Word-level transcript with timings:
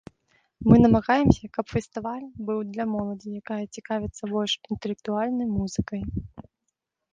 Мы 0.69 0.75
намагаемся, 0.85 1.49
каб 1.57 1.65
фестываль 1.73 2.23
быў 2.47 2.59
для 2.71 2.85
моладзі, 2.95 3.35
якая 3.45 3.59
цікавіцца 3.79 4.23
больш 4.35 4.51
інтэлектуальнай 4.71 5.47
музыкай. 5.57 6.01